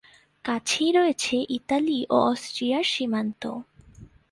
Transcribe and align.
কাছেই 0.45 0.91
রয়েছে 0.97 1.35
ইতালি 1.57 1.99
ও 2.09 2.17
অস্ট্রিয়ার 2.31 2.85
সীমান্ত। 2.93 3.43